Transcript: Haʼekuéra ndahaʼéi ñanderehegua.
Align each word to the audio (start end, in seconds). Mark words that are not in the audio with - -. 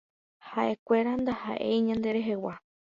Haʼekuéra 0.51 1.11
ndahaʼéi 1.21 1.77
ñanderehegua. 1.87 2.53